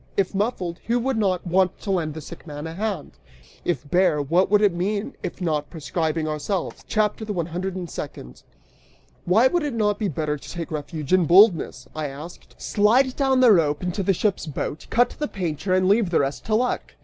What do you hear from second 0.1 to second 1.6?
If muffled, who would not